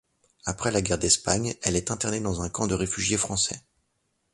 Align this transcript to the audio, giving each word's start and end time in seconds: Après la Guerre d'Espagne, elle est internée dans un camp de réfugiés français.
Après 0.47 0.71
la 0.71 0.81
Guerre 0.81 0.97
d'Espagne, 0.97 1.53
elle 1.61 1.75
est 1.75 1.91
internée 1.91 2.19
dans 2.19 2.41
un 2.41 2.49
camp 2.49 2.65
de 2.65 2.73
réfugiés 2.73 3.17
français. 3.17 3.61